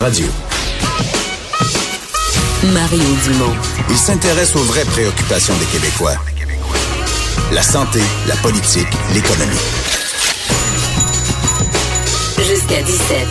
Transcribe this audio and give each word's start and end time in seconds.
Radio. 0.00 0.26
Mario 2.72 3.04
Dumont. 3.24 3.54
Il 3.90 3.96
s'intéresse 3.98 4.56
aux 4.56 4.62
vraies 4.62 4.86
préoccupations 4.86 5.54
des 5.58 5.66
Québécois. 5.66 6.14
La 7.52 7.62
santé, 7.62 8.00
la 8.26 8.34
politique, 8.36 8.88
l'économie. 9.12 9.60
Jusqu'à 12.38 12.82
17. 12.82 13.28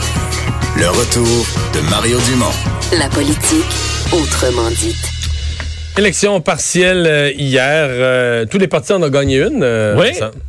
Le 0.78 0.90
retour 0.92 1.46
de 1.74 1.80
Mario 1.90 2.20
Dumont. 2.30 2.54
La 3.00 3.10
politique, 3.10 3.66
autrement 4.12 4.70
dite. 4.70 5.19
Élection 6.00 6.40
partielle 6.40 7.06
euh, 7.08 7.32
hier. 7.38 7.88
Euh, 7.90 8.46
tous 8.50 8.58
les 8.58 8.68
partis 8.68 8.94
en 8.94 9.04
ont 9.04 9.10
gagné 9.10 9.38
une. 9.38 9.62
euh, 9.64 9.96
Oui, 10.00 10.08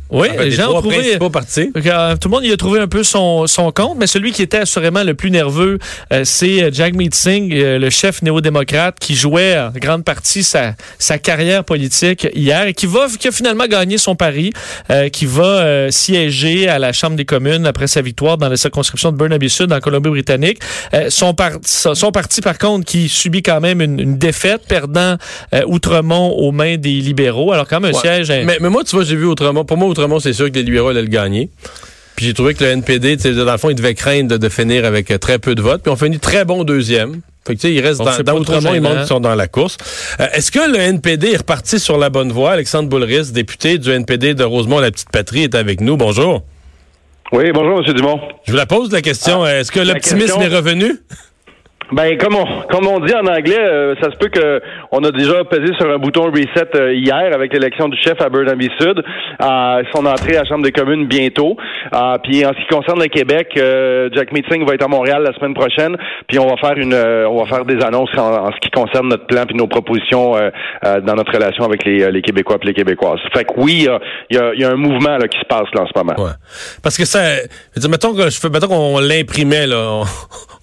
oui, 0.09 0.29
En 0.29 0.33
fait, 0.33 0.43
les 0.45 0.51
gens 0.51 0.69
ont 0.69 0.81
trouvé- 0.81 1.17
partis. 1.31 1.71
Euh, 1.75 2.15
tout 2.15 2.29
le 2.29 2.31
monde 2.31 2.45
y 2.45 2.51
a 2.53 2.57
trouvé 2.57 2.79
un 2.79 2.87
peu 2.87 3.03
son, 3.03 3.47
son 3.47 3.71
compte, 3.71 3.97
mais 3.99 4.07
celui 4.07 4.31
qui 4.31 4.41
était 4.41 4.59
assurément 4.59 5.03
le 5.03 5.13
plus 5.13 5.29
nerveux, 5.29 5.77
euh, 6.13 6.21
c'est 6.23 6.63
euh, 6.63 6.69
Jagmeet 6.71 7.09
Singh, 7.13 7.53
euh, 7.53 7.79
le 7.79 7.89
chef 7.89 8.21
néo-démocrate, 8.21 8.97
qui 8.99 9.13
jouait 9.15 9.57
en 9.57 9.71
grande 9.75 10.03
partie 10.05 10.43
sa, 10.43 10.73
sa 10.99 11.17
carrière 11.17 11.63
politique 11.65 12.27
hier 12.33 12.67
et 12.67 12.73
qui 12.73 12.85
va 12.85 13.07
qui 13.19 13.27
a 13.27 13.31
finalement 13.31 13.67
gagné 13.67 13.97
son 13.97 14.15
pari, 14.15 14.51
euh, 14.89 15.09
qui 15.09 15.25
va 15.25 15.43
euh, 15.43 15.91
siéger 15.91 16.69
à 16.69 16.79
la 16.79 16.93
Chambre 16.93 17.15
des 17.17 17.25
communes 17.25 17.65
après 17.65 17.87
sa 17.87 18.01
victoire 18.01 18.37
dans 18.37 18.47
la 18.49 18.57
circonscription 18.57 19.11
de 19.11 19.17
Burnaby 19.17 19.49
Sud 19.49 19.73
en 19.73 19.79
Colombie-Britannique. 19.79 20.59
Euh, 20.93 21.09
son, 21.09 21.33
par- 21.33 21.51
son 21.65 21.93
son 21.93 22.11
parti, 22.11 22.41
par 22.41 22.57
contre, 22.57 22.85
qui 22.85 23.09
subit 23.09 23.43
quand 23.43 23.59
même 23.59 23.81
une, 23.81 23.99
une 23.99 24.17
défaite, 24.17 24.61
perdant 24.67 25.17
euh, 25.53 25.63
Outremont 25.65 26.29
aux 26.31 26.51
mains 26.51 26.77
des 26.77 26.93
libéraux. 26.93 27.51
Alors 27.51 27.67
quand 27.67 27.79
même 27.79 27.91
un 27.91 27.93
Ouais. 27.97 28.23
siège... 28.23 28.29
Mais, 28.45 28.57
mais 28.59 28.69
moi, 28.69 28.83
tu 28.83 28.95
vois, 28.95 29.03
j'ai 29.05 29.15
vu 29.15 29.25
Outremont. 29.25 29.65
Pour 29.65 29.77
moi, 29.77 29.87
Outremont, 29.87 30.19
c'est 30.19 30.33
sûr 30.33 30.47
que 30.49 30.55
les 30.55 30.63
libéraux 30.63 30.89
allaient 30.89 31.01
le 31.01 31.07
gagner. 31.07 31.49
Puis 32.15 32.25
j'ai 32.25 32.33
trouvé 32.33 32.53
que 32.53 32.63
le 32.63 32.69
NPD, 32.71 33.15
dans 33.15 33.51
le 33.51 33.57
fond, 33.57 33.69
il 33.69 33.75
devait 33.75 33.95
craindre 33.95 34.29
de, 34.29 34.37
de 34.37 34.49
finir 34.49 34.85
avec 34.85 35.09
euh, 35.11 35.17
très 35.17 35.39
peu 35.39 35.55
de 35.55 35.61
votes. 35.61 35.81
Puis 35.81 35.91
on 35.91 35.95
finit 35.95 36.19
très 36.19 36.45
bon 36.45 36.63
deuxième. 36.63 37.21
Fait 37.47 37.55
que, 37.55 37.61
tu 37.61 37.67
sais, 37.69 37.73
il 37.73 37.79
reste 37.81 37.97
Bon, 37.99 38.05
dans, 38.05 38.11
dans 38.11 38.59
ils 38.59 38.61
gênant. 38.61 38.81
montrent 38.89 38.97
qu'ils 38.99 39.07
sont 39.07 39.19
dans 39.19 39.33
la 39.33 39.47
course. 39.47 39.77
Euh, 40.19 40.27
Est-ce 40.33 40.51
que 40.51 40.59
le 40.71 40.77
NPD 40.77 41.31
est 41.31 41.37
reparti 41.37 41.79
sur 41.79 41.97
la 41.97 42.09
bonne 42.11 42.31
voie? 42.31 42.51
Alexandre 42.51 42.87
Boulris, 42.89 43.31
député 43.31 43.79
du 43.79 43.89
NPD 43.91 44.35
de 44.35 44.43
Rosemont, 44.43 44.79
la 44.79 44.91
petite 44.91 45.09
patrie, 45.09 45.43
est 45.43 45.55
avec 45.55 45.81
nous. 45.81 45.97
Bonjour. 45.97 46.43
Oui, 47.31 47.45
bonjour, 47.53 47.79
M. 47.87 47.93
Dumont. 47.95 48.19
Je 48.45 48.51
vous 48.51 48.57
la 48.57 48.65
pose 48.67 48.91
la 48.91 49.01
question. 49.01 49.43
Ah, 49.43 49.55
Est-ce 49.55 49.71
que 49.71 49.79
l'optimisme 49.79 50.19
question- 50.35 50.41
est 50.41 50.55
revenu? 50.55 50.99
Ben, 51.91 52.17
comme 52.17 52.35
on, 52.35 52.45
comme 52.69 52.87
on 52.87 52.99
dit 53.01 53.13
en 53.13 53.25
anglais, 53.27 53.59
euh, 53.59 53.95
ça 54.01 54.09
se 54.11 54.15
peut 54.17 54.29
que 54.29 54.61
on 54.91 54.99
a 55.03 55.11
déjà 55.11 55.43
pesé 55.43 55.73
sur 55.77 55.91
un 55.91 55.97
bouton 55.97 56.31
reset 56.31 56.69
euh, 56.75 56.93
hier 56.93 57.31
avec 57.33 57.51
l'élection 57.53 57.89
du 57.89 57.97
chef 58.01 58.21
à 58.21 58.29
Burnaby 58.29 58.69
Sud. 58.79 58.99
Euh, 59.41 59.83
son 59.93 60.05
entrée 60.05 60.37
à 60.37 60.43
la 60.43 60.45
Chambre 60.45 60.63
des 60.63 60.71
communes 60.71 61.07
bientôt. 61.07 61.57
Euh, 61.93 62.17
puis 62.23 62.45
en 62.45 62.53
ce 62.53 62.57
qui 62.61 62.67
concerne 62.73 63.01
le 63.01 63.07
Québec, 63.07 63.49
euh, 63.57 64.09
Jack 64.13 64.31
Meeting 64.31 64.65
va 64.65 64.75
être 64.75 64.85
à 64.85 64.87
Montréal 64.87 65.23
la 65.23 65.33
semaine 65.33 65.53
prochaine. 65.53 65.97
Puis 66.27 66.39
on 66.39 66.47
va 66.47 66.55
faire 66.57 66.77
une, 66.77 66.93
euh, 66.93 67.27
on 67.27 67.43
va 67.43 67.45
faire 67.49 67.65
des 67.65 67.83
annonces 67.83 68.09
en, 68.17 68.51
ce 68.51 68.59
qui 68.61 68.69
concerne 68.71 69.09
notre 69.09 69.27
plan 69.27 69.45
puis 69.45 69.55
nos 69.57 69.67
propositions 69.67 70.33
dans 70.83 71.15
notre 71.15 71.33
relation 71.33 71.65
avec 71.65 71.83
les, 71.85 72.09
les 72.11 72.21
Québécois 72.21 72.57
et 72.61 72.67
les 72.67 72.73
Québécoises. 72.73 73.19
Fait 73.33 73.43
que 73.43 73.51
oui, 73.57 73.85
il 74.29 74.35
y 74.35 74.37
a- 74.37 74.53
y, 74.55 74.63
a, 74.63 74.69
un 74.69 74.75
mouvement 74.75 75.17
là, 75.17 75.27
qui 75.27 75.37
se 75.39 75.45
passe 75.45 75.67
là 75.73 75.81
en 75.81 75.87
ce 75.87 75.91
moment. 75.95 76.13
Ouais. 76.17 76.31
Parce 76.83 76.97
que 76.97 77.05
ça, 77.05 77.19
je 77.35 77.41
veux 77.75 77.81
dire, 77.81 77.89
mettons 77.89 78.13
que 78.13 78.29
je 78.29 78.47
mettons 78.47 78.67
qu'on 78.67 78.99
l'imprimait, 78.99 79.67
là. 79.67 79.77
On, 79.91 80.03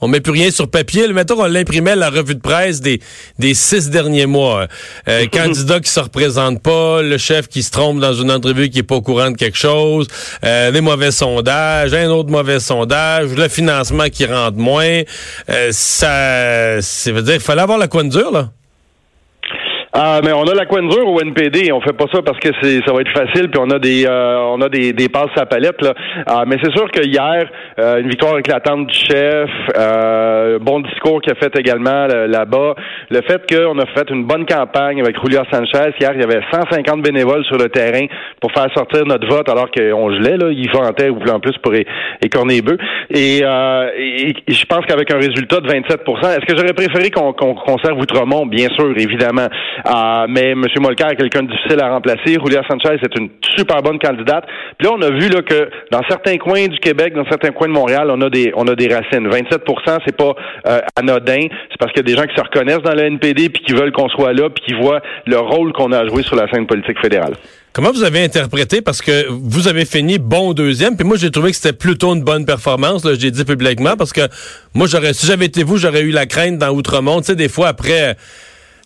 on 0.01 0.09
met 0.09 0.21
plus 0.21 0.33
rien 0.33 0.51
sur 0.51 0.71
papier, 0.71 1.07
là. 1.07 1.18
Mettons 1.19 1.35
qu'on 1.35 1.47
l'imprimait 1.47 1.97
la 1.97 2.11
revue 2.11 2.37
de 2.37 2.41
presse 2.41 2.81
des, 2.81 3.01
des 3.41 3.53
six 3.53 3.91
derniers 3.91 4.27
mois. 4.27 4.69
Euh, 5.09 5.27
candidat 5.33 5.81
qui 5.81 5.91
se 5.91 5.99
représente 5.99 6.63
pas, 6.63 7.03
le 7.03 7.19
chef 7.19 7.49
qui 7.49 7.65
se 7.65 7.73
trompe 7.73 7.99
dans 7.99 8.15
une 8.15 8.31
entrevue 8.31 8.71
qui 8.71 8.79
est 8.79 8.83
pas 8.85 8.95
au 8.95 9.03
courant 9.03 9.33
de 9.33 9.37
quelque 9.37 9.59
chose, 9.59 10.07
euh, 10.45 10.71
des 10.71 10.81
mauvais 10.81 11.11
sondages, 11.11 11.93
un 11.93 12.09
autre 12.11 12.31
mauvais 12.31 12.61
sondage, 12.61 13.31
le 13.31 13.49
financement 13.49 14.09
qui 14.09 14.27
rentre 14.27 14.59
moins. 14.59 15.03
Euh, 15.51 15.71
ça, 15.73 16.81
ça 16.81 17.11
veut 17.11 17.23
dire, 17.23 17.35
il 17.35 17.41
fallait 17.41 17.63
avoir 17.63 17.79
la 17.79 17.89
coin 17.89 18.05
dure, 18.05 18.31
là. 18.31 18.51
Ah, 20.01 20.21
mais 20.23 20.33
on 20.33 20.45
a 20.45 20.55
la 20.55 20.65
coin 20.65 20.83
dure 20.87 21.09
au 21.09 21.21
NPD. 21.21 21.73
On 21.73 21.81
fait 21.81 21.93
pas 21.93 22.05
ça 22.13 22.23
parce 22.23 22.39
que 22.39 22.51
c'est 22.63 22.81
ça 22.87 22.93
va 22.93 23.01
être 23.01 23.11
facile. 23.11 23.51
Puis 23.51 23.61
on 23.61 23.69
a 23.71 23.81
des 23.81 24.07
euh, 24.07 24.39
on 24.53 24.61
a 24.61 24.69
des, 24.69 24.93
des 24.93 25.09
passes 25.09 25.37
à 25.37 25.45
palette 25.45 25.83
là. 25.83 25.93
Ah, 26.25 26.45
mais 26.47 26.57
c'est 26.63 26.71
sûr 26.71 26.89
que 26.93 27.03
hier 27.05 27.49
euh, 27.81 27.99
une 28.01 28.09
victoire 28.09 28.39
éclatante 28.39 28.87
du 28.87 28.95
chef, 28.95 29.51
euh, 29.77 30.61
bon 30.61 30.79
discours 30.81 31.21
qu'il 31.21 31.33
a 31.33 31.35
fait 31.35 31.53
également 31.59 32.07
là- 32.07 32.29
là-bas. 32.29 32.77
Le 33.11 33.21
fait 33.23 33.43
qu'on 33.53 33.77
a 33.81 33.87
fait 33.87 34.09
une 34.11 34.25
bonne 34.25 34.47
campagne 34.47 35.01
avec 35.01 35.17
Julio 35.21 35.41
Sanchez. 35.51 35.93
Hier, 36.01 36.13
il 36.15 36.21
y 36.21 36.25
avait 36.25 36.43
150 36.53 37.03
bénévoles 37.03 37.45
sur 37.47 37.57
le 37.59 37.69
terrain 37.69 38.07
pour 38.41 38.53
faire 38.53 38.69
sortir 38.75 39.05
notre 39.05 39.27
vote 39.27 39.49
alors 39.49 39.69
qu'on 39.73 40.11
gelait 40.15 40.37
là. 40.37 40.51
Il 40.53 40.71
vantait 40.71 41.09
ou 41.09 41.19
en 41.29 41.41
plus 41.41 41.57
pour 41.61 41.73
écorner 42.23 42.55
les 42.55 42.63
bœufs. 42.63 42.79
Et, 43.11 43.41
euh, 43.43 43.91
et- 43.99 44.35
et 44.47 44.53
je 44.53 44.65
pense 44.67 44.87
qu'avec 44.87 45.11
un 45.13 45.17
résultat 45.19 45.59
de 45.61 45.67
27% 45.69 46.29
Est-ce 46.31 46.47
que 46.47 46.57
j'aurais 46.57 46.73
préféré 46.73 47.11
qu'on 47.11 47.33
qu'on 47.33 47.55
conserve 47.55 47.99
Outremont? 47.99 48.47
Bien 48.47 48.69
sûr, 48.77 48.93
évidemment. 48.97 49.49
Euh, 49.89 50.27
mais 50.29 50.51
M. 50.51 50.65
Molker 50.81 51.07
est 51.13 51.17
quelqu'un 51.17 51.43
de 51.43 51.51
difficile 51.51 51.81
à 51.81 51.91
remplacer. 51.91 52.37
Julia 52.45 52.63
Sanchez 52.69 52.99
est 53.03 53.19
une 53.19 53.31
super 53.57 53.83
bonne 53.83 53.99
candidate. 53.99 54.45
Puis 54.79 54.87
là, 54.87 54.95
on 54.95 55.03
a 55.03 55.11
vu 55.11 55.29
là, 55.29 55.43
que 55.43 55.71
dans 55.91 56.03
certains 56.09 56.37
coins 56.37 56.67
du 56.67 56.79
Québec, 56.79 57.15
dans 57.15 57.25
certains 57.29 57.51
coins 57.51 57.69
de 57.69 57.73
Montréal, 57.73 58.11
on 58.11 58.21
a 58.21 58.29
des 58.29 58.53
on 58.55 58.67
a 58.69 58.75
des 58.75 58.89
racines. 58.89 59.27
27% 59.29 59.99
c'est 60.07 60.17
pas 60.17 60.35
euh, 60.67 60.81
anodin. 60.97 61.47
C'est 61.71 61.79
parce 61.79 61.93
qu'il 61.93 62.07
y 62.07 62.11
a 62.11 62.15
des 62.15 62.21
gens 62.21 62.27
qui 62.27 62.37
se 62.37 62.43
reconnaissent 62.43 62.83
dans 62.83 62.95
le 62.95 63.05
NPD 63.05 63.49
puis 63.49 63.63
qui 63.63 63.73
veulent 63.73 63.93
qu'on 63.93 64.09
soit 64.09 64.33
là 64.33 64.51
puis 64.51 64.65
qui 64.67 64.75
voient 64.75 65.01
le 65.27 65.39
rôle 65.39 65.73
qu'on 65.73 65.93
a 65.93 66.01
à 66.01 66.07
jouer 66.07 66.23
sur 66.23 66.37
la 66.37 66.51
scène 66.51 66.67
politique 66.67 67.01
fédérale. 67.01 67.35
Comment 67.73 67.93
vous 67.93 68.03
avez 68.03 68.25
interprété? 68.25 68.83
Parce 68.83 69.01
que 69.01 69.29
vous 69.29 69.69
avez 69.69 69.85
fini 69.85 70.19
bon 70.19 70.53
deuxième, 70.53 70.97
puis 70.97 71.07
moi 71.07 71.17
j'ai 71.17 71.31
trouvé 71.31 71.51
que 71.51 71.57
c'était 71.57 71.77
plutôt 71.77 72.15
une 72.15 72.25
bonne 72.25 72.45
performance, 72.45 73.05
là, 73.05 73.13
j'ai 73.17 73.31
dit 73.31 73.45
publiquement, 73.45 73.95
parce 73.97 74.13
que 74.13 74.23
moi 74.75 74.87
j'aurais, 74.89 75.13
si 75.13 75.27
j'avais 75.27 75.45
été 75.45 75.63
vous, 75.63 75.77
j'aurais 75.77 76.01
eu 76.01 76.11
la 76.11 76.27
crainte 76.27 76.59
dans 76.59 76.71
Outremont. 76.71 77.21
Tu 77.21 77.27
sais, 77.27 77.37
des 77.37 77.49
fois 77.49 77.69
après, 77.69 78.17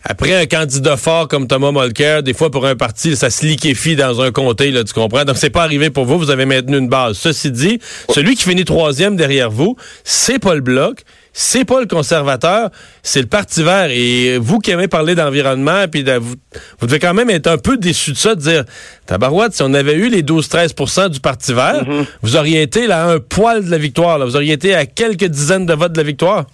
après 0.03 0.35
un 0.35 0.45
candidat 0.45 0.97
fort 0.97 1.27
comme 1.27 1.47
Thomas 1.47 1.71
Mulcair, 1.71 2.23
des 2.23 2.33
fois 2.33 2.51
pour 2.51 2.65
un 2.65 2.75
parti, 2.75 3.15
ça 3.15 3.29
se 3.29 3.45
liquéfie 3.45 3.95
dans 3.95 4.21
un 4.21 4.31
comté, 4.31 4.69
là, 4.71 4.83
tu 4.83 4.93
comprends? 4.93 5.23
Donc 5.25 5.37
c'est 5.37 5.49
pas 5.49 5.63
arrivé 5.63 5.89
pour 5.89 6.05
vous, 6.05 6.17
vous 6.19 6.29
avez 6.29 6.45
maintenu 6.45 6.77
une 6.77 6.89
base. 6.89 7.17
Ceci 7.17 7.51
dit, 7.51 7.79
celui 8.09 8.35
qui 8.35 8.43
finit 8.43 8.65
troisième 8.65 9.15
derrière 9.15 9.49
vous, 9.49 9.77
c'est 10.03 10.39
pas 10.39 10.55
le 10.55 10.61
bloc. 10.61 11.03
C'est 11.35 11.65
pas 11.65 11.79
le 11.79 11.87
conservateur, 11.87 12.69
c'est 13.01 13.19
le 13.21 13.25
Parti 13.25 13.63
vert. 13.63 13.87
Et 13.89 14.37
vous 14.37 14.59
qui 14.59 14.69
aimez 14.69 14.87
parler 14.87 15.15
d'environnement, 15.15 15.85
puis 15.91 16.03
de- 16.03 16.17
vous, 16.17 16.35
vous 16.79 16.85
devez 16.85 16.99
quand 16.99 17.15
même 17.15 17.31
être 17.31 17.47
un 17.47 17.57
peu 17.57 17.75
déçu 17.77 18.11
de 18.11 18.17
ça, 18.17 18.35
de 18.35 18.39
dire, 18.41 18.63
tabarouette, 19.07 19.53
si 19.55 19.63
on 19.63 19.73
avait 19.73 19.95
eu 19.95 20.09
les 20.09 20.21
12-13% 20.21 21.09
du 21.09 21.19
Parti 21.19 21.51
vert, 21.53 21.83
vous 22.21 22.35
auriez 22.35 22.61
été 22.61 22.85
là, 22.85 23.05
à 23.05 23.11
un 23.13 23.19
poil 23.19 23.65
de 23.65 23.71
la 23.71 23.79
victoire. 23.79 24.19
Là. 24.19 24.25
Vous 24.25 24.35
auriez 24.35 24.53
été 24.53 24.75
à 24.75 24.85
quelques 24.85 25.25
dizaines 25.25 25.65
de 25.65 25.73
votes 25.73 25.93
de 25.93 25.97
la 25.97 26.03
victoire. 26.03 26.45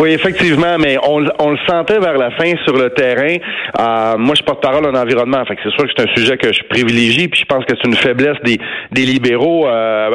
Oui, 0.00 0.10
effectivement, 0.10 0.78
mais 0.78 0.96
on, 1.02 1.24
on 1.40 1.50
le 1.50 1.58
sentait 1.66 1.98
vers 1.98 2.16
la 2.16 2.30
fin 2.30 2.52
sur 2.64 2.76
le 2.76 2.90
terrain. 2.90 3.34
Euh, 3.80 4.16
moi, 4.16 4.36
je 4.36 4.44
porte 4.44 4.62
parole 4.62 4.86
en 4.86 4.94
environnement, 4.94 5.44
fait 5.44 5.56
que 5.56 5.62
c'est 5.64 5.74
sûr 5.74 5.86
que 5.86 5.90
c'est 5.96 6.08
un 6.08 6.14
sujet 6.14 6.36
que 6.36 6.52
je 6.52 6.62
privilégie, 6.70 7.26
puis 7.26 7.40
je 7.40 7.44
pense 7.44 7.64
que 7.64 7.74
c'est 7.74 7.88
une 7.88 7.96
faiblesse 7.96 8.36
des, 8.44 8.60
des 8.92 9.02
libéraux 9.02 9.66
euh, 9.66 10.08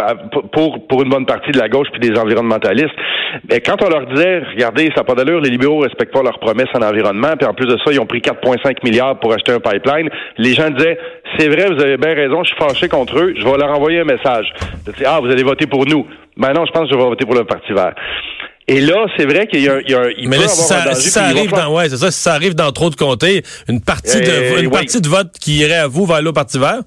pour 0.53 0.87
pour 0.87 1.03
une 1.03 1.09
bonne 1.09 1.25
partie 1.25 1.51
de 1.51 1.59
la 1.59 1.67
gauche 1.67 1.89
puis 1.91 1.99
des 1.99 2.17
environnementalistes. 2.17 2.95
Mais 3.49 3.59
quand 3.59 3.81
on 3.83 3.89
leur 3.89 4.05
disait, 4.07 4.43
regardez, 4.55 4.85
ça 4.95 5.01
n'a 5.01 5.03
pas 5.03 5.15
d'allure, 5.15 5.41
les 5.41 5.49
libéraux 5.49 5.79
respectent 5.79 6.13
pas 6.13 6.23
leurs 6.23 6.39
promesses 6.39 6.69
en 6.73 6.81
environnement, 6.81 7.33
puis 7.37 7.45
en 7.45 7.53
plus 7.53 7.67
de 7.67 7.77
ça, 7.83 7.91
ils 7.91 7.99
ont 7.99 8.05
pris 8.05 8.19
4,5 8.19 8.77
milliards 8.85 9.19
pour 9.19 9.33
acheter 9.33 9.51
un 9.51 9.59
pipeline. 9.59 10.09
Les 10.37 10.53
gens 10.53 10.69
disaient, 10.69 10.97
c'est 11.37 11.49
vrai, 11.49 11.65
vous 11.65 11.83
avez 11.83 11.97
bien 11.97 12.13
raison, 12.13 12.41
je 12.45 12.53
suis 12.53 12.57
fâché 12.57 12.87
contre 12.87 13.19
eux, 13.19 13.33
je 13.37 13.43
vais 13.43 13.57
leur 13.57 13.71
envoyer 13.71 13.99
un 13.99 14.05
message. 14.05 14.45
Ah, 15.05 15.19
vous 15.21 15.29
allez 15.29 15.43
voter 15.43 15.67
pour 15.67 15.85
nous. 15.85 16.07
Ben 16.37 16.53
non, 16.53 16.65
je 16.65 16.71
pense 16.71 16.87
que 16.87 16.93
je 16.93 16.97
vais 16.97 17.03
voter 17.03 17.25
pour 17.25 17.35
le 17.35 17.43
Parti 17.43 17.73
vert. 17.73 17.93
Et 18.67 18.79
là, 18.79 19.05
c'est 19.17 19.25
vrai 19.25 19.45
qu'il 19.47 19.61
y 19.61 19.69
a, 19.69 19.81
il 19.81 19.91
y 19.91 19.93
a 19.95 20.09
il 20.17 20.29
Mais 20.29 20.37
peut 20.37 20.43
là, 20.43 20.47
si 20.47 20.61
avoir 20.63 20.79
un 20.79 20.83
ça, 20.83 20.89
danger, 20.89 21.01
si 21.01 21.09
ça 21.09 21.25
arrive 21.25 21.51
dans, 21.51 21.73
ouais, 21.75 21.89
c'est 21.89 21.97
ça, 21.97 22.11
si 22.11 22.19
ça 22.21 22.33
arrive 22.33 22.55
dans 22.55 22.71
trop 22.71 22.89
de 22.89 22.95
comtés, 22.95 23.43
une 23.67 23.81
partie 23.81 24.21
de, 24.21 24.29
Euh, 24.29 24.61
une 24.61 24.71
partie 24.71 25.01
de 25.01 25.07
vote 25.09 25.31
qui 25.39 25.57
irait 25.57 25.75
à 25.75 25.87
vous 25.87 26.05
va 26.05 26.15
aller 26.17 26.27
au 26.29 26.33
Parti 26.33 26.57
vert? 26.59 26.79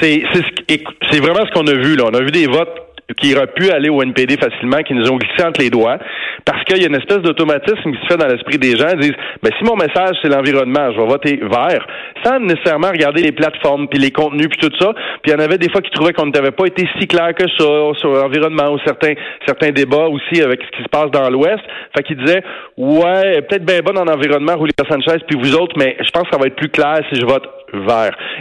C'est 0.00 0.22
c'est 0.32 0.82
c'est 1.10 1.18
vraiment 1.20 1.44
ce 1.46 1.52
qu'on 1.52 1.66
a 1.66 1.72
vu 1.74 1.96
là. 1.96 2.04
On 2.10 2.14
a 2.14 2.20
vu 2.20 2.30
des 2.30 2.46
votes 2.46 2.68
qui 3.16 3.34
auraient 3.34 3.48
pu 3.48 3.70
aller 3.70 3.88
au 3.88 4.02
NPD 4.02 4.36
facilement, 4.36 4.78
qui 4.78 4.94
nous 4.94 5.10
ont 5.10 5.16
glissé 5.16 5.44
entre 5.44 5.60
les 5.60 5.70
doigts, 5.70 5.98
parce 6.44 6.64
qu'il 6.64 6.80
y 6.80 6.84
a 6.84 6.88
une 6.88 6.96
espèce 6.96 7.18
d'automatisme 7.18 7.92
qui 7.92 7.98
se 8.02 8.06
fait 8.06 8.16
dans 8.16 8.26
l'esprit 8.26 8.58
des 8.58 8.76
gens. 8.76 8.88
Ils 8.94 9.00
disent, 9.00 9.18
ben 9.42 9.50
si 9.58 9.64
mon 9.64 9.76
message 9.76 10.16
c'est 10.22 10.28
l'environnement, 10.28 10.92
je 10.92 11.00
vais 11.00 11.06
voter 11.06 11.40
vert, 11.42 11.86
sans 12.24 12.38
nécessairement 12.40 12.88
regarder 12.88 13.22
les 13.22 13.32
plateformes 13.32 13.88
puis 13.88 13.98
les 13.98 14.10
contenus 14.10 14.48
puis 14.48 14.58
tout 14.58 14.76
ça. 14.78 14.92
Puis 15.22 15.30
il 15.30 15.32
y 15.32 15.34
en 15.34 15.40
avait 15.40 15.58
des 15.58 15.70
fois 15.70 15.80
qui 15.80 15.90
trouvaient 15.90 16.12
qu'on 16.12 16.26
n'avait 16.26 16.50
pas 16.50 16.66
été 16.66 16.88
si 16.98 17.06
clair 17.06 17.34
que 17.34 17.44
ça 17.58 17.64
sur 17.98 18.12
l'environnement 18.12 18.72
ou 18.72 18.78
certains 18.84 19.14
certains 19.46 19.70
débats 19.70 20.08
aussi 20.08 20.42
avec 20.42 20.60
ce 20.62 20.76
qui 20.76 20.82
se 20.82 20.88
passe 20.88 21.10
dans 21.10 21.28
l'Ouest. 21.30 21.62
Fait 21.96 22.02
qu'ils 22.02 22.16
disaient, 22.18 22.42
ouais, 22.76 23.42
peut-être 23.42 23.64
bien 23.64 23.80
bonne 23.80 23.98
en 23.98 24.06
environnement, 24.06 24.52
Julio 24.52 24.72
Sanchez 24.88 25.22
puis 25.26 25.38
vous 25.38 25.54
autres, 25.56 25.76
mais 25.78 25.96
je 26.00 26.10
pense 26.10 26.24
que 26.24 26.30
ça 26.32 26.38
va 26.38 26.46
être 26.46 26.56
plus 26.56 26.68
clair 26.70 27.00
si 27.10 27.20
je 27.20 27.26
vote 27.26 27.46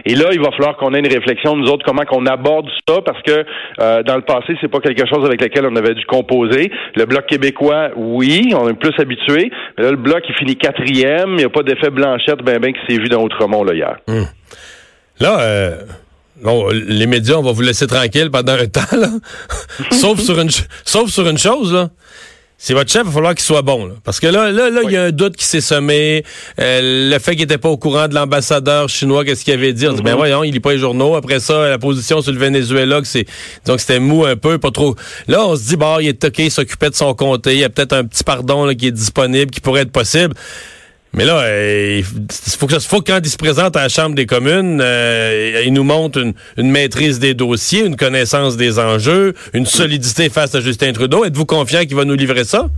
Et 0.05 0.15
là, 0.15 0.29
il 0.31 0.39
va 0.39 0.51
falloir 0.51 0.77
qu'on 0.77 0.93
ait 0.93 0.99
une 0.99 1.07
réflexion, 1.07 1.55
nous 1.55 1.67
autres, 1.67 1.85
comment 1.85 2.03
qu'on 2.05 2.25
aborde 2.25 2.67
ça, 2.87 3.01
parce 3.05 3.21
que 3.21 3.45
euh, 3.79 4.03
dans 4.03 4.15
le 4.15 4.21
passé, 4.21 4.55
c'est 4.61 4.67
pas 4.67 4.79
quelque 4.79 5.07
chose 5.07 5.25
avec 5.25 5.41
lequel 5.41 5.65
on 5.65 5.75
avait 5.75 5.93
dû 5.93 6.05
composer. 6.05 6.71
Le 6.95 7.05
Bloc 7.05 7.25
québécois, 7.27 7.89
oui, 7.95 8.51
on 8.55 8.69
est 8.69 8.73
plus 8.73 8.93
habitué, 8.97 9.51
mais 9.77 9.83
là, 9.83 9.91
le 9.91 9.97
Bloc, 9.97 10.23
il 10.27 10.35
finit 10.35 10.55
quatrième, 10.55 11.31
il 11.31 11.37
n'y 11.37 11.43
a 11.45 11.49
pas 11.49 11.63
d'effet 11.63 11.89
blanchette, 11.89 12.41
ben 12.43 12.59
ben, 12.59 12.73
qui 12.73 12.79
s'est 12.87 12.99
vu 12.99 13.09
dans 13.09 13.21
Outremont, 13.23 13.63
là, 13.63 13.73
hier. 13.73 13.97
Là, 15.19 15.39
euh, 15.41 15.75
Bon, 16.41 16.69
les 16.69 17.05
médias, 17.05 17.35
on 17.35 17.41
va 17.41 17.51
vous 17.51 17.61
laisser 17.61 17.85
tranquille 17.85 18.29
pendant 18.31 18.53
un 18.53 18.67
temps, 18.67 18.97
là. 18.97 19.09
sauf, 19.91 20.19
sur 20.19 20.39
une, 20.39 20.49
sauf 20.85 21.09
sur 21.09 21.27
une 21.27 21.37
chose, 21.37 21.73
là. 21.73 21.89
C'est 22.61 22.73
votre 22.73 22.91
chef, 22.91 23.03
il 23.03 23.05
va 23.05 23.11
falloir 23.13 23.35
qu'il 23.35 23.45
soit 23.45 23.61
bon. 23.61 23.85
Là. 23.85 23.93
Parce 24.03 24.19
que 24.19 24.27
là, 24.27 24.51
là, 24.51 24.69
là, 24.69 24.81
il 24.83 24.91
y 24.91 24.97
a 24.97 25.03
un 25.03 25.11
doute 25.11 25.37
qui 25.37 25.45
s'est 25.45 25.61
semé. 25.61 26.25
Euh, 26.59 27.09
le 27.09 27.17
fait 27.19 27.31
qu'il 27.31 27.43
était 27.43 27.57
pas 27.57 27.69
au 27.69 27.77
courant 27.77 28.09
de 28.09 28.13
l'ambassadeur 28.13 28.89
chinois, 28.89 29.23
qu'est-ce 29.23 29.45
qu'il 29.45 29.53
avait 29.53 29.71
dit? 29.71 29.87
On 29.87 29.93
dit, 29.93 30.01
ben 30.01 30.15
voyons, 30.15 30.43
il 30.43 30.51
lit 30.51 30.59
pas 30.59 30.73
les 30.73 30.77
journaux. 30.77 31.15
Après 31.15 31.39
ça, 31.39 31.69
la 31.69 31.77
position 31.79 32.21
sur 32.21 32.33
le 32.33 32.37
Venezuela, 32.37 32.99
c'est 33.05 33.25
donc 33.65 33.79
c'était 33.79 34.01
mou 34.01 34.25
un 34.25 34.35
peu, 34.35 34.57
pas 34.57 34.71
trop. 34.71 34.93
Là, 35.29 35.45
on 35.45 35.55
se 35.55 35.69
dit, 35.69 35.77
bon, 35.77 35.99
il 35.99 36.09
est 36.09 36.21
OK, 36.21 36.39
il 36.39 36.51
s'occupait 36.51 36.89
de 36.89 36.95
son 36.95 37.13
comté. 37.13 37.53
Il 37.53 37.59
y 37.59 37.63
a 37.63 37.69
peut-être 37.69 37.93
un 37.93 38.03
petit 38.03 38.25
pardon 38.25 38.65
là, 38.65 38.75
qui 38.75 38.87
est 38.87 38.91
disponible, 38.91 39.51
qui 39.51 39.61
pourrait 39.61 39.83
être 39.83 39.93
possible. 39.93 40.35
Mais 41.13 41.25
là, 41.25 41.39
euh, 41.39 42.01
il 42.01 42.05
faut 42.57 42.67
que, 42.67 42.79
faut 42.79 43.01
que 43.01 43.11
quand 43.11 43.19
il 43.23 43.29
se 43.29 43.37
présente 43.37 43.75
à 43.75 43.81
la 43.81 43.89
Chambre 43.89 44.15
des 44.15 44.27
communes, 44.27 44.79
euh, 44.81 45.63
il 45.65 45.73
nous 45.73 45.83
montre 45.83 46.23
une 46.57 46.71
maîtrise 46.71 47.19
des 47.19 47.33
dossiers, 47.33 47.85
une 47.85 47.95
connaissance 47.95 48.57
des 48.57 48.77
enjeux, 48.77 49.33
une 49.53 49.65
solidité 49.65 50.29
face 50.29 50.53
à 50.53 50.61
Justin 50.61 50.93
Trudeau. 50.93 51.25
Êtes-vous 51.25 51.45
confiant 51.45 51.81
qu'il 51.81 51.95
va 51.95 52.05
nous 52.05 52.15
livrer 52.15 52.43
ça? 52.43 52.69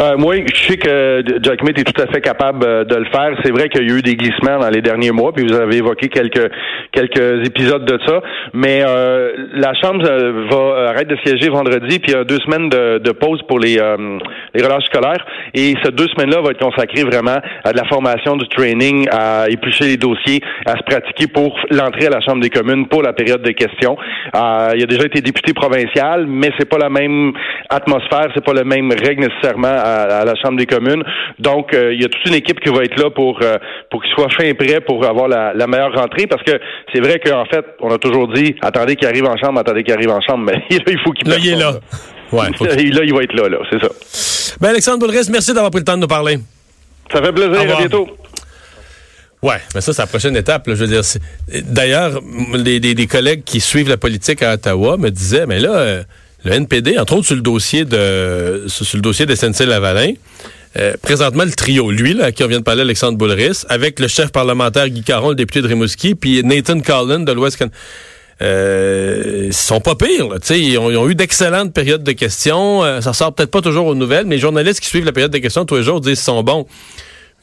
Euh, 0.00 0.16
moi, 0.16 0.36
je 0.36 0.54
sais 0.54 0.76
que 0.76 1.24
Jack 1.42 1.60
Smith 1.60 1.76
est 1.76 1.92
tout 1.92 2.00
à 2.00 2.06
fait 2.06 2.20
capable 2.20 2.64
euh, 2.64 2.84
de 2.84 2.94
le 2.94 3.06
faire. 3.06 3.30
C'est 3.42 3.50
vrai 3.50 3.68
qu'il 3.68 3.88
y 3.88 3.92
a 3.92 3.96
eu 3.96 4.02
des 4.02 4.14
glissements 4.14 4.58
dans 4.58 4.70
les 4.70 4.80
derniers 4.80 5.10
mois, 5.10 5.32
puis 5.32 5.44
vous 5.44 5.54
avez 5.54 5.78
évoqué 5.78 6.08
quelques 6.08 6.50
quelques 6.92 7.46
épisodes 7.46 7.84
de 7.84 7.98
ça. 8.06 8.20
Mais 8.54 8.82
euh, 8.86 9.32
la 9.52 9.74
Chambre 9.74 10.04
euh, 10.08 10.46
va 10.50 10.90
arrêter 10.90 11.14
de 11.14 11.18
siéger 11.24 11.48
vendredi, 11.48 11.98
puis 11.98 12.12
il 12.12 12.14
y 12.14 12.16
a 12.16 12.24
deux 12.24 12.38
semaines 12.38 12.68
de, 12.68 13.12
pause 13.12 13.40
pour 13.48 13.58
les, 13.58 13.78
euh, 13.78 14.18
les 14.54 14.62
relâches 14.62 14.84
scolaires. 14.84 15.24
Et 15.54 15.74
ces 15.82 15.90
deux 15.92 16.06
semaines-là 16.08 16.40
vont 16.40 16.50
être 16.50 16.60
consacrées 16.60 17.04
vraiment 17.04 17.38
à 17.64 17.72
de 17.72 17.76
la 17.76 17.84
formation, 17.84 18.36
du 18.36 18.48
training, 18.48 19.08
à 19.10 19.48
éplucher 19.48 19.84
les 19.84 19.96
dossiers, 19.96 20.40
à 20.66 20.72
se 20.72 20.82
pratiquer 20.82 21.26
pour 21.26 21.58
l'entrée 21.70 22.06
à 22.06 22.10
la 22.10 22.20
Chambre 22.20 22.40
des 22.40 22.50
communes 22.50 22.86
pour 22.88 23.02
la 23.02 23.12
période 23.12 23.42
de 23.42 23.52
questions. 23.52 23.96
Euh, 24.34 24.70
il 24.76 24.82
a 24.82 24.86
déjà 24.86 25.04
été 25.04 25.20
député 25.20 25.52
provincial, 25.52 26.26
mais 26.26 26.50
c'est 26.58 26.68
pas 26.68 26.78
la 26.78 26.90
même 26.90 27.32
atmosphère, 27.70 28.28
c'est 28.34 28.44
pas 28.44 28.54
le 28.54 28.64
même 28.64 28.90
règle 28.90 29.26
nécessairement 29.28 29.68
à, 29.88 30.20
à 30.20 30.24
la 30.24 30.34
Chambre 30.36 30.56
des 30.58 30.66
communes. 30.66 31.02
Donc, 31.38 31.74
euh, 31.74 31.92
il 31.94 32.02
y 32.02 32.04
a 32.04 32.08
toute 32.08 32.24
une 32.26 32.34
équipe 32.34 32.60
qui 32.60 32.68
va 32.70 32.84
être 32.84 32.98
là 33.00 33.10
pour 33.10 33.40
euh, 33.42 33.56
pour 33.90 34.02
qu'il 34.02 34.12
soit 34.12 34.28
fin 34.30 34.52
prêt 34.54 34.80
pour 34.80 35.04
avoir 35.04 35.28
la, 35.28 35.52
la 35.54 35.66
meilleure 35.66 35.92
rentrée, 35.92 36.26
parce 36.26 36.42
que 36.42 36.52
c'est 36.92 37.00
vrai 37.00 37.20
qu'en 37.20 37.44
fait, 37.46 37.64
on 37.80 37.90
a 37.90 37.98
toujours 37.98 38.28
dit 38.32 38.54
attendez 38.62 38.96
qu'il 38.96 39.08
arrive 39.08 39.24
en 39.26 39.36
chambre, 39.36 39.58
attendez 39.60 39.82
qu'il 39.82 39.94
arrive 39.94 40.10
en 40.10 40.20
chambre, 40.20 40.44
mais 40.44 40.52
là, 40.76 40.84
il 40.86 40.98
faut 41.04 41.12
qu'il 41.12 41.28
Là, 41.28 41.36
il 41.38 41.48
est 41.48 41.56
là. 41.56 41.72
Ouais, 42.32 42.46
faut 42.56 42.64
là, 42.66 42.74
il 42.78 43.14
va 43.14 43.22
être 43.22 43.34
là, 43.34 43.48
là, 43.48 43.58
c'est 43.70 43.80
ça. 43.80 43.88
Ben, 44.60 44.70
Alexandre 44.70 44.98
Boulris, 44.98 45.28
merci 45.30 45.52
d'avoir 45.52 45.70
pris 45.70 45.80
le 45.80 45.84
temps 45.84 45.96
de 45.96 46.02
nous 46.02 46.08
parler. 46.08 46.38
Ça 47.12 47.22
fait 47.22 47.32
plaisir, 47.32 47.60
à 47.60 47.78
bientôt. 47.78 48.08
Ouais, 49.40 49.58
mais 49.74 49.80
ça, 49.80 49.92
c'est 49.92 50.02
la 50.02 50.06
prochaine 50.06 50.36
étape. 50.36 50.66
là. 50.66 50.74
Je 50.74 50.84
veux 50.84 50.88
dire, 50.88 51.02
d'ailleurs, 51.66 52.20
les 52.54 53.06
collègues 53.06 53.44
qui 53.44 53.60
suivent 53.60 53.88
la 53.88 53.96
politique 53.96 54.42
à 54.42 54.54
Ottawa 54.54 54.96
me 54.96 55.10
disaient, 55.10 55.46
mais 55.46 55.60
là, 55.60 55.70
euh, 55.70 56.02
le 56.48 56.54
NPD, 56.54 56.98
entre 56.98 57.14
autres 57.14 57.26
sur 57.26 57.36
le 57.36 57.42
dossier 57.42 57.84
de 57.84 58.64
sur, 58.68 58.86
le 58.96 59.02
dossier 59.02 59.26
de 59.26 59.34
SNC-Lavalin, 59.34 60.14
euh, 60.78 60.94
présentement 61.02 61.44
le 61.44 61.50
trio, 61.52 61.90
lui, 61.90 62.14
là, 62.14 62.26
à 62.26 62.32
qui 62.32 62.42
on 62.44 62.46
vient 62.48 62.58
de 62.58 62.64
parler, 62.64 62.82
Alexandre 62.82 63.16
Boulris, 63.18 63.62
avec 63.68 64.00
le 64.00 64.08
chef 64.08 64.30
parlementaire 64.30 64.88
Guy 64.88 65.02
Caron, 65.02 65.30
le 65.30 65.34
député 65.34 65.62
de 65.62 65.68
Rimouski, 65.68 66.14
puis 66.14 66.42
Nathan 66.44 66.80
Collin 66.80 67.20
de 67.20 67.32
l'Ouest 67.32 67.56
Can- 67.58 67.70
euh, 68.40 69.44
ils 69.46 69.52
sont 69.52 69.80
pas 69.80 69.94
pires. 69.96 70.28
là. 70.28 70.36
Ils 70.50 70.78
ont, 70.78 70.90
ils 70.90 70.96
ont 70.96 71.08
eu 71.08 71.14
d'excellentes 71.16 71.72
périodes 71.74 72.04
de 72.04 72.12
questions. 72.12 72.84
Euh, 72.84 73.00
ça 73.00 73.12
sort 73.12 73.34
peut-être 73.34 73.50
pas 73.50 73.60
toujours 73.62 73.86
aux 73.86 73.94
nouvelles, 73.96 74.26
mais 74.26 74.36
les 74.36 74.40
journalistes 74.40 74.80
qui 74.80 74.88
suivent 74.88 75.04
la 75.04 75.12
période 75.12 75.32
de 75.32 75.38
questions 75.38 75.64
tous 75.64 75.76
les 75.76 75.82
jours 75.82 76.00
disent 76.00 76.18
qu'ils 76.18 76.24
sont 76.24 76.42
bons. 76.42 76.66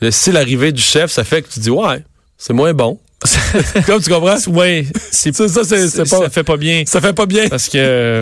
Si 0.09 0.31
l'arrivée 0.31 0.71
du 0.71 0.81
chef, 0.81 1.11
ça 1.11 1.23
fait 1.23 1.41
que 1.41 1.49
tu 1.49 1.59
dis 1.59 1.69
ouais, 1.69 2.01
c'est 2.37 2.53
moins 2.53 2.73
bon. 2.73 2.99
Comme 3.87 4.01
tu 4.01 4.09
comprends? 4.09 4.37
Oui, 4.47 4.87
c'est 5.11 5.33
Ça, 5.35 5.47
ça, 5.47 5.63
c'est- 5.63 5.97
pas- 5.97 6.05
ça 6.05 6.29
fait 6.29 6.43
pas 6.43 6.57
bien. 6.57 6.83
Ça 6.85 7.01
fait 7.01 7.13
pas 7.13 7.25
bien. 7.25 7.47
Parce 7.47 7.69
que 7.69 8.21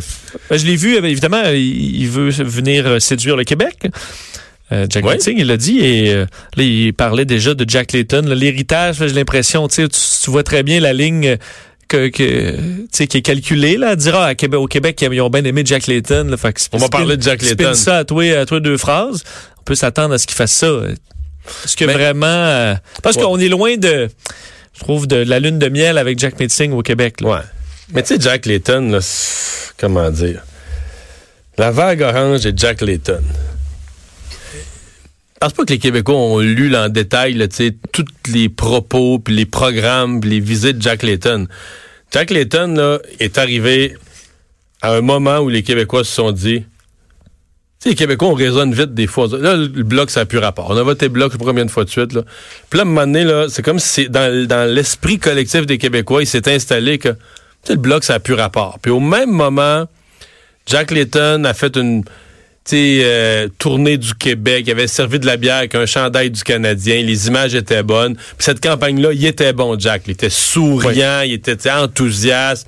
ben, 0.50 0.58
je 0.58 0.66
l'ai 0.66 0.76
vu, 0.76 0.96
euh, 0.96 1.04
évidemment, 1.04 1.44
il, 1.54 2.08
veut 2.08 2.30
venir 2.30 2.86
euh, 2.88 3.00
séduire 3.00 3.36
le 3.36 3.44
Québec. 3.44 3.88
Euh, 4.72 4.86
Jack. 4.90 5.04
Meeting, 5.04 5.36
il 5.40 5.48
l'a 5.48 5.58
dit, 5.58 5.80
et 5.80 6.14
euh, 6.14 6.26
là, 6.56 6.64
il 6.64 6.94
parlait 6.94 7.26
déjà 7.26 7.54
de 7.54 7.66
Jack 7.70 7.92
Layton. 7.92 8.24
L'héritage, 8.28 8.98
j'ai 9.00 9.08
l'impression, 9.10 9.68
tu, 9.68 9.88
tu 9.90 10.32
vois 10.32 10.44
très 10.44 10.64
bien 10.64 10.80
la 10.80 10.94
ligne 10.94 11.38
que, 11.90 12.08
que, 12.08 12.56
qui 12.92 13.04
est 13.18 13.22
calculée, 13.22 13.78
là, 13.78 13.90
à 13.90 13.96
dire, 13.96 14.16
ah, 14.16 14.28
à 14.28 14.36
Québec, 14.36 14.60
au 14.60 14.68
Québec, 14.68 15.06
ils 15.12 15.22
ont 15.22 15.30
bien 15.30 15.44
aimé 15.44 15.64
Jack 15.66 15.88
Layton. 15.88 16.28
Là, 16.30 16.38
fait 16.38 16.54
que 16.54 16.62
On 16.72 16.78
va 16.78 16.88
parler 16.88 17.18
de 17.18 17.22
Jack 17.22 17.42
Layton. 17.42 17.74
ça 17.74 17.98
à 17.98 18.04
toi, 18.06 18.24
à 18.38 18.46
toi 18.46 18.60
deux 18.60 18.78
phrases. 18.78 19.24
On 19.60 19.64
peut 19.64 19.76
s'attendre 19.76 20.14
à 20.14 20.18
ce 20.18 20.26
qu'il 20.26 20.36
fasse 20.36 20.54
ça. 20.54 20.68
Est-ce 21.66 21.76
que 21.76 21.86
Mais- 21.86 21.94
vraiment... 21.94 22.26
euh, 22.28 22.74
parce 23.04 23.18
Ouais. 23.18 23.24
qu'on 23.24 23.38
est 23.40 23.50
loin 23.50 23.76
de, 23.76 24.08
je 24.74 24.80
trouve, 24.80 25.08
de 25.08 25.18
la 25.18 25.40
lune 25.40 25.60
de 25.60 25.70
miel 25.70 25.98
avec 25.98 26.20
Jack 26.20 26.40
Meeting 26.40 26.72
au 26.72 26.82
Québec. 26.82 27.18
Ouais. 27.22 27.40
Mais 27.94 28.02
tu 28.02 28.16
sais, 28.16 28.20
Jack 28.20 28.46
Layton, 28.46 28.90
là, 28.92 29.00
comment 29.78 30.10
dire? 30.10 30.44
La 31.58 31.72
vague 31.72 32.02
orange 32.02 32.46
et 32.46 32.54
Jack 32.56 32.82
Layton. 32.82 33.22
Je 34.32 35.48
pense 35.48 35.54
pas 35.54 35.66
que 35.66 35.74
les 35.74 35.80
Québécois 35.80 36.16
ont 36.16 36.40
lu 36.40 36.76
en 36.76 36.90
détail 36.90 37.48
tous 37.92 38.06
les 38.32 38.50
propos, 38.50 39.20
puis 39.20 39.36
les 39.36 39.46
programmes, 39.46 40.22
puis 40.22 40.30
les 40.30 40.40
visites 40.40 40.78
de 40.78 40.82
Jack 40.82 41.04
Layton. 41.04 41.48
Jack 42.12 42.32
Layton 42.32 43.00
est 43.20 43.38
arrivé 43.38 43.96
à 44.82 44.94
un 44.94 45.02
moment 45.02 45.40
où 45.40 45.50
les 45.50 45.62
Québécois 45.62 46.04
se 46.04 46.14
sont 46.14 46.32
dit 46.32 46.66
sais, 47.84 47.90
les 47.90 47.96
Québécois, 47.96 48.30
on 48.30 48.34
raisonne 48.34 48.74
vite 48.74 48.94
des 48.94 49.08
fois. 49.08 49.28
Là, 49.40 49.56
le 49.56 49.68
bloc, 49.68 50.10
ça 50.10 50.22
n'a 50.22 50.26
plus 50.26 50.40
rapport. 50.40 50.70
On 50.70 50.78
a 50.78 50.84
voté 50.84 51.10
bloc, 51.10 51.38
pas 51.38 51.46
combien 51.46 51.66
de 51.66 51.72
fois 51.72 51.84
de 51.84 51.90
suite. 51.90 52.14
Là. 52.14 52.22
Puis 52.70 52.78
là, 52.78 52.84
à 52.84 52.86
un 52.86 52.90
moment 52.90 53.02
donné, 53.02 53.24
là, 53.24 53.48
c'est 53.50 53.62
comme 53.62 53.80
si 53.80 53.88
c'est 53.88 54.10
dans, 54.10 54.48
dans 54.48 54.70
l'esprit 54.70 55.20
collectif 55.20 55.66
des 55.66 55.78
Québécois, 55.78 56.24
il 56.24 56.28
s'est 56.28 56.52
installé 56.52 56.98
que 56.98 57.10
tu 57.10 57.18
sais, 57.64 57.74
le 57.74 57.80
bloc, 57.80 58.04
ça 58.04 58.14
n'a 58.14 58.20
plus 58.20 58.34
rapport. 58.34 58.80
Puis 58.82 58.92
au 58.92 59.00
même 59.00 59.32
moment, 59.32 59.86
Jack 60.66 60.92
Layton 60.92 61.44
a 61.46 61.54
fait 61.54 61.76
une 61.78 62.04
euh, 62.72 63.50
tournée 63.58 63.98
du 63.98 64.14
Québec, 64.14 64.64
il 64.68 64.72
avait 64.72 64.88
servi 64.88 65.20
de 65.20 65.26
la 65.26 65.38
bière 65.38 65.58
avec 65.58 65.76
un 65.76 65.86
chandail 65.86 66.32
du 66.32 66.44
Canadien, 66.44 67.02
les 67.04 67.28
images 67.28 67.56
étaient 67.56 67.84
bonnes. 67.84 68.16
Puis 68.16 68.36
cette 68.40 68.62
campagne-là, 68.62 69.12
il 69.14 69.26
était 69.26 69.54
bon, 69.54 69.78
Jack. 69.78 70.04
Il 70.08 70.12
était 70.12 70.30
souriant, 70.30 71.22
il 71.26 71.34
était 71.34 71.70
enthousiaste. 71.70 72.68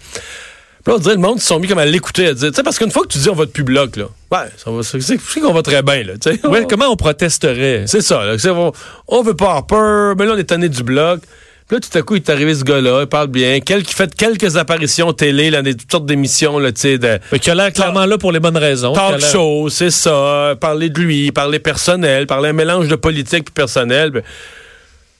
Puis 0.85 0.91
là, 0.93 0.97
on 0.97 1.01
dirait 1.01 1.15
le 1.15 1.21
monde, 1.21 1.37
ils 1.37 1.41
se 1.41 1.47
sont 1.47 1.59
mis 1.59 1.67
comme 1.67 1.79
à 1.79 1.85
l'écouter, 1.85 2.27
à 2.27 2.33
dire, 2.35 2.49
tu 2.49 2.55
sais, 2.55 2.61
parce 2.61 2.77
qu'une 2.77 2.91
fois 2.91 3.01
que 3.01 3.07
tu 3.07 3.17
dis 3.17 3.27
on 3.27 3.33
vote 3.33 3.51
plus 3.51 3.63
bloc, 3.63 3.95
là, 3.95 4.05
ouais, 4.31 4.49
ça 4.55 4.69
va, 4.69 4.83
c'est 4.83 5.39
qu'on 5.41 5.51
va 5.51 5.63
très 5.63 5.81
bien, 5.81 6.03
là, 6.03 6.13
tu 6.13 6.31
sais. 6.31 6.47
Ouais, 6.47 6.67
comment 6.69 6.89
on 6.89 6.95
protesterait? 6.95 7.85
C'est 7.87 8.01
ça, 8.01 8.23
là, 8.23 8.35
on, 8.53 8.71
on 9.07 9.23
veut 9.23 9.33
pas 9.33 9.45
avoir 9.45 9.65
peur, 9.65 10.15
mais 10.15 10.27
là, 10.27 10.33
on 10.35 10.37
est 10.37 10.43
tanné 10.43 10.69
du 10.69 10.83
bloc. 10.83 11.21
Puis 11.67 11.77
là, 11.77 11.79
tout 11.79 11.97
à 11.97 12.03
coup, 12.03 12.13
il 12.13 12.21
est 12.21 12.29
arrivé 12.29 12.53
ce 12.53 12.63
gars-là, 12.63 13.01
il 13.01 13.07
parle 13.07 13.29
bien, 13.29 13.59
quel, 13.61 13.81
qui 13.81 13.95
fait 13.95 14.13
quelques 14.13 14.57
apparitions 14.57 15.11
télé, 15.11 15.49
là, 15.49 15.63
des 15.63 15.73
toutes 15.73 15.91
sortes 15.91 16.05
d'émissions, 16.05 16.59
là, 16.59 16.71
tu 16.71 16.81
sais, 16.81 16.97
de 16.99 17.17
Mais 17.31 17.39
qui 17.39 17.49
a 17.49 17.55
l'air 17.55 17.73
clairement 17.73 18.05
là 18.05 18.19
pour 18.19 18.31
les 18.31 18.39
bonnes 18.39 18.55
raisons. 18.55 18.93
Talk 18.93 19.21
show, 19.21 19.69
c'est 19.69 19.89
ça, 19.89 20.55
parler 20.61 20.89
de 20.89 21.01
lui, 21.01 21.31
parler 21.31 21.57
personnel, 21.57 22.27
parler 22.27 22.49
un 22.49 22.53
mélange 22.53 22.89
de 22.89 22.95
politique 22.95 23.45
puis 23.45 23.53
personnel. 23.55 24.11
Ben, 24.11 24.21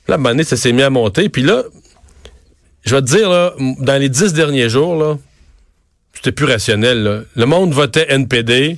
là, 0.08 0.14
à 0.14 0.14
un 0.14 0.18
moment 0.18 0.30
donné, 0.30 0.44
ça 0.44 0.58
s'est 0.58 0.74
mis 0.74 0.84
à 0.84 0.92
monter. 0.92 1.28
Puis 1.30 1.42
là, 1.42 1.64
je 2.84 2.96
vais 2.96 3.02
te 3.02 3.08
dire, 3.08 3.28
là, 3.32 3.54
dans 3.80 4.00
les 4.00 4.10
dix 4.10 4.32
derniers 4.34 4.70
jours, 4.70 4.96
là, 4.96 5.18
c'était 6.26 6.36
plus 6.36 6.52
rationnel. 6.52 7.04
là. 7.04 7.20
Le 7.36 7.46
monde 7.46 7.72
votait 7.72 8.08
NPD 8.10 8.78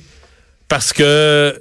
parce 0.68 0.92
que 0.92 1.58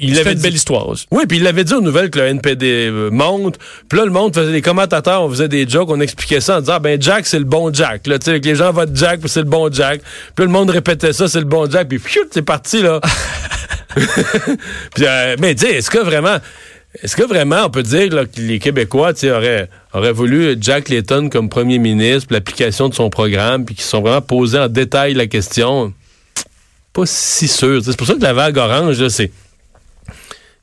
il 0.00 0.18
avait 0.18 0.32
une 0.32 0.40
belle 0.40 0.54
histoire. 0.54 0.88
oui, 1.10 1.26
puis 1.28 1.38
il 1.38 1.46
avait 1.46 1.64
dit 1.64 1.74
aux 1.74 1.80
nouvelles 1.80 2.10
que 2.10 2.18
le 2.18 2.26
NPD 2.26 2.88
euh, 2.88 3.10
monte. 3.10 3.58
Puis 3.88 3.98
là, 3.98 4.04
le 4.04 4.10
monde 4.10 4.34
faisait 4.34 4.52
des 4.52 4.62
commentateurs, 4.62 5.22
on 5.22 5.30
faisait 5.30 5.48
des 5.48 5.68
jokes, 5.68 5.90
on 5.90 6.00
expliquait 6.00 6.40
ça 6.40 6.58
en 6.58 6.60
disant, 6.60 6.74
ah, 6.74 6.78
ben 6.78 7.00
Jack, 7.00 7.26
c'est 7.26 7.38
le 7.38 7.44
bon 7.44 7.72
Jack. 7.72 8.06
Là, 8.06 8.18
tu 8.18 8.30
sais, 8.30 8.40
que 8.40 8.46
les 8.46 8.54
gens 8.54 8.72
votent 8.72 8.94
Jack, 8.94 9.20
puis 9.20 9.28
c'est 9.28 9.40
le 9.40 9.46
bon 9.46 9.72
Jack. 9.72 10.00
Puis 10.34 10.44
le 10.44 10.50
monde 10.50 10.70
répétait 10.70 11.12
ça, 11.12 11.28
c'est 11.28 11.40
le 11.40 11.46
bon 11.46 11.68
Jack. 11.70 11.88
Puis 11.88 12.00
c'est 12.32 12.42
parti, 12.42 12.82
là. 12.82 13.00
puis, 14.94 15.04
euh, 15.06 15.36
mais 15.38 15.54
dis, 15.54 15.66
est-ce 15.66 15.90
que 15.90 15.98
vraiment... 15.98 16.38
Est-ce 17.02 17.16
que 17.16 17.22
vraiment 17.22 17.66
on 17.66 17.70
peut 17.70 17.82
dire 17.82 18.08
que 18.08 18.40
les 18.40 18.58
Québécois 18.58 19.12
auraient, 19.24 20.12
voulu 20.12 20.56
Jack 20.60 20.88
Layton 20.88 21.28
comme 21.28 21.48
premier 21.48 21.78
ministre, 21.78 22.32
l'application 22.32 22.88
de 22.88 22.94
son 22.94 23.10
programme, 23.10 23.64
puis 23.64 23.74
qu'ils 23.74 23.84
sont 23.84 24.00
vraiment 24.00 24.22
posés 24.22 24.58
en 24.58 24.68
détail 24.68 25.14
la 25.14 25.26
question? 25.26 25.92
Pas 26.92 27.04
si 27.04 27.46
sûr. 27.46 27.82
C'est 27.84 27.96
pour 27.96 28.06
ça 28.06 28.14
que 28.14 28.22
la 28.22 28.32
vague 28.32 28.56
orange, 28.56 29.06
c'est 29.08 29.30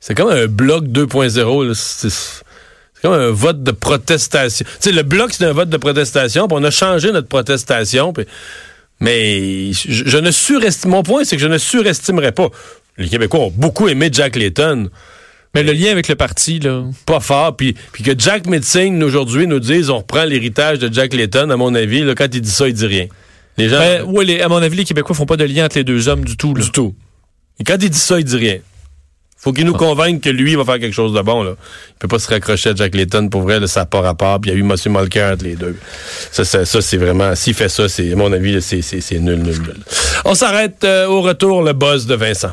c'est 0.00 0.14
comme 0.14 0.30
un 0.30 0.46
bloc 0.46 0.84
2.0. 0.84 1.66
là. 1.66 1.74
C'est 1.74 3.02
comme 3.02 3.12
un 3.12 3.30
vote 3.30 3.62
de 3.62 3.72
protestation. 3.72 4.64
Sais, 4.78 4.92
le 4.92 5.02
bloc, 5.02 5.32
c'est 5.32 5.44
un 5.44 5.52
vote 5.52 5.68
de 5.68 5.76
protestation, 5.76 6.46
puis 6.48 6.56
on 6.60 6.64
a 6.64 6.70
changé 6.70 7.12
notre 7.12 7.28
protestation. 7.28 8.12
mais 9.00 9.72
je, 9.72 10.04
je 10.06 10.18
ne 10.18 10.30
surestime... 10.30 10.90
Mon 10.90 11.02
point, 11.02 11.24
c'est 11.24 11.36
que 11.36 11.42
je 11.42 11.48
ne 11.48 11.58
surestimerais 11.58 12.32
pas. 12.32 12.50
Les 12.98 13.08
Québécois 13.08 13.40
ont 13.40 13.50
beaucoup 13.50 13.88
aimé 13.88 14.08
Jack 14.12 14.36
Layton. 14.36 14.90
Mais 15.56 15.62
le 15.62 15.72
lien 15.72 15.90
avec 15.90 16.08
le 16.08 16.14
parti, 16.14 16.60
là. 16.60 16.84
Pas 17.06 17.20
fort. 17.20 17.56
Puis, 17.56 17.74
puis 17.92 18.02
que 18.04 18.12
Jack 18.16 18.46
Metzing, 18.46 19.02
aujourd'hui, 19.02 19.46
nous 19.46 19.58
dise 19.60 19.90
on 19.90 19.98
reprend 19.98 20.24
l'héritage 20.24 20.78
de 20.78 20.92
Jack 20.92 21.14
Layton, 21.14 21.50
à 21.50 21.56
mon 21.56 21.74
avis, 21.74 22.02
là, 22.02 22.14
quand 22.14 22.28
il 22.32 22.40
dit 22.40 22.50
ça, 22.50 22.68
il 22.68 22.74
dit 22.74 22.86
rien. 22.86 23.06
Les 23.58 23.68
gens... 23.68 23.78
Ben, 23.78 24.04
les- 24.22 24.40
à 24.42 24.48
mon 24.48 24.58
avis, 24.62 24.76
les 24.76 24.84
Québécois 24.84 25.16
font 25.16 25.26
pas 25.26 25.36
de 25.36 25.44
lien 25.44 25.64
entre 25.64 25.76
les 25.78 25.84
deux 25.84 26.08
hommes 26.08 26.24
du 26.24 26.36
tout. 26.36 26.54
Là. 26.54 26.62
du 26.62 26.70
tout. 26.70 26.94
Et 27.58 27.64
quand 27.64 27.76
il 27.80 27.88
dit 27.90 27.98
ça, 27.98 28.18
il 28.18 28.24
dit 28.24 28.36
rien. 28.36 28.58
Faut 29.38 29.52
qu'il 29.52 29.64
nous 29.64 29.74
convainque 29.74 30.22
que 30.22 30.30
lui 30.30 30.52
il 30.52 30.56
va 30.56 30.64
faire 30.64 30.78
quelque 30.80 30.94
chose 30.94 31.12
de 31.12 31.20
bon. 31.20 31.42
Là. 31.42 31.52
Il 31.90 31.94
peut 32.00 32.08
pas 32.08 32.18
se 32.18 32.28
raccrocher 32.28 32.70
à 32.70 32.74
Jack 32.74 32.94
Layton 32.94 33.28
pour 33.28 33.42
vrai, 33.42 33.60
là, 33.60 33.66
ça 33.66 33.80
n'a 33.80 33.86
pas 33.86 34.00
rapport. 34.00 34.40
Puis 34.40 34.50
il 34.50 34.54
y 34.54 34.56
a 34.56 34.58
eu 34.60 34.62
M. 34.68 34.74
Mulcair 34.92 35.32
entre 35.34 35.44
les 35.44 35.54
deux. 35.56 35.76
Ça, 36.32 36.44
ça, 36.44 36.64
ça, 36.64 36.80
c'est 36.80 36.96
vraiment. 36.96 37.34
S'il 37.34 37.54
fait 37.54 37.68
ça, 37.68 37.88
c'est, 37.88 38.12
à 38.12 38.16
mon 38.16 38.32
avis, 38.32 38.60
c'est 38.60 38.80
nul, 39.20 39.36
nul, 39.36 39.60
nul. 39.60 39.76
On 40.24 40.34
s'arrête 40.34 40.82
euh, 40.84 41.06
au 41.06 41.20
retour, 41.20 41.62
le 41.62 41.74
buzz 41.74 42.06
de 42.06 42.14
Vincent. 42.14 42.52